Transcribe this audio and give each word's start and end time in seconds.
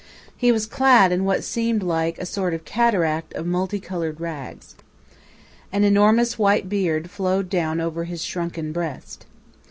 He 0.35 0.51
was 0.51 0.65
clad 0.65 1.11
in 1.11 1.25
what 1.25 1.43
seemed 1.43 1.83
like 1.83 2.17
a 2.17 2.25
sort 2.25 2.55
of 2.55 2.65
cataract 2.65 3.35
of 3.35 3.45
multi 3.45 3.79
colored 3.79 4.19
rags. 4.19 4.73
An 5.71 5.83
enormous 5.83 6.39
white 6.39 6.67
beard 6.67 7.11
flowed 7.11 7.51
down 7.51 7.79
over 7.79 8.05
his 8.05 8.23
shrunken 8.23 8.71
breast. 8.71 9.27